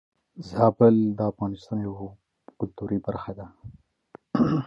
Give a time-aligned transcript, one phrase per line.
[0.49, 1.87] زابل د افغانستان د
[2.59, 3.45] کلتور يوه مهمه برخه ده.